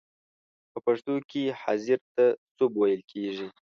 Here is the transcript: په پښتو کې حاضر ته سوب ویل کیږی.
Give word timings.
په 0.71 0.79
پښتو 0.85 1.13
کې 1.29 1.43
حاضر 1.61 1.99
ته 2.13 2.25
سوب 2.55 2.71
ویل 2.79 3.01
کیږی. 3.11 3.47